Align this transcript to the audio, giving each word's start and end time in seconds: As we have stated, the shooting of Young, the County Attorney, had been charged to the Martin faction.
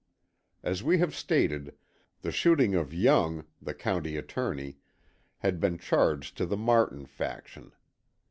As 0.63 0.81
we 0.81 0.97
have 0.97 1.13
stated, 1.13 1.77
the 2.23 2.31
shooting 2.31 2.73
of 2.73 2.91
Young, 2.91 3.45
the 3.61 3.75
County 3.75 4.17
Attorney, 4.17 4.77
had 5.37 5.59
been 5.59 5.77
charged 5.77 6.35
to 6.37 6.47
the 6.47 6.57
Martin 6.57 7.05
faction. 7.05 7.71